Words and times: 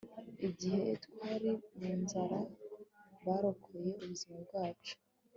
igihe 0.47 0.87
twari 1.05 1.49
mu 1.77 1.91
nzara, 2.01 2.39
barokoye 3.25 3.89
ubuzima 4.01 4.37
bwacu 4.47 4.93